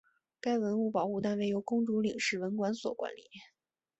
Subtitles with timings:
[0.39, 3.21] 该文物保护单位由公主岭市文管所管理。